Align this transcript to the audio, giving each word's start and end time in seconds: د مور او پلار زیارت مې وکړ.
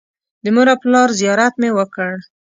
د 0.43 0.45
مور 0.55 0.67
او 0.73 0.77
پلار 0.81 1.09
زیارت 1.19 1.53
مې 1.61 1.69
وکړ. 1.77 2.11